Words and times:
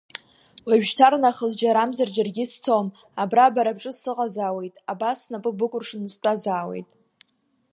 Уажәшьҭарнахыс 0.67 1.53
џьарамзар 1.59 2.09
џьаргьы 2.15 2.45
сцом, 2.51 2.87
абра 3.21 3.53
бара 3.55 3.77
бҿы 3.77 3.91
сыҟазаауеит, 3.99 4.75
абас 4.91 5.17
снапы 5.23 5.51
быкәыршаны 5.57 6.09
стәазаауеит. 6.13 6.89